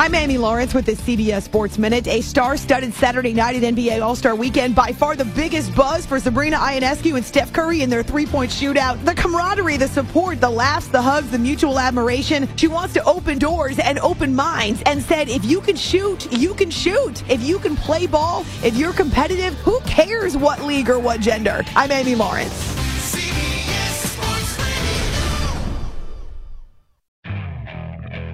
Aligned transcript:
I'm 0.00 0.14
Amy 0.14 0.38
Lawrence 0.38 0.74
with 0.74 0.86
the 0.86 0.92
CBS 0.92 1.42
Sports 1.42 1.76
Minute. 1.76 2.06
A 2.06 2.20
star-studded 2.20 2.94
Saturday 2.94 3.32
night 3.32 3.56
at 3.56 3.74
NBA 3.74 4.00
All-Star 4.00 4.36
Weekend. 4.36 4.76
By 4.76 4.92
far 4.92 5.16
the 5.16 5.24
biggest 5.24 5.74
buzz 5.74 6.06
for 6.06 6.20
Sabrina 6.20 6.56
Ionescu 6.56 7.16
and 7.16 7.24
Steph 7.24 7.52
Curry 7.52 7.82
in 7.82 7.90
their 7.90 8.04
three-point 8.04 8.52
shootout. 8.52 9.04
The 9.04 9.16
camaraderie, 9.16 9.76
the 9.76 9.88
support, 9.88 10.40
the 10.40 10.48
laughs, 10.48 10.86
the 10.86 11.02
hugs, 11.02 11.32
the 11.32 11.38
mutual 11.38 11.80
admiration. 11.80 12.48
She 12.54 12.68
wants 12.68 12.94
to 12.94 13.02
open 13.02 13.38
doors 13.38 13.80
and 13.80 13.98
open 13.98 14.36
minds 14.36 14.84
and 14.86 15.02
said, 15.02 15.28
if 15.28 15.44
you 15.44 15.60
can 15.60 15.74
shoot, 15.74 16.32
you 16.32 16.54
can 16.54 16.70
shoot. 16.70 17.28
If 17.28 17.42
you 17.42 17.58
can 17.58 17.74
play 17.74 18.06
ball, 18.06 18.46
if 18.62 18.76
you're 18.76 18.92
competitive, 18.92 19.54
who 19.54 19.80
cares 19.80 20.36
what 20.36 20.62
league 20.62 20.90
or 20.90 21.00
what 21.00 21.18
gender? 21.18 21.64
I'm 21.74 21.90
Amy 21.90 22.14
Lawrence. 22.14 22.77